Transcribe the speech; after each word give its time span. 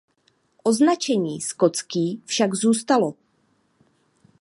Označení 0.63 1.41
„skotský“ 1.41 2.21
však 2.25 2.53
zůstalo. 2.55 3.13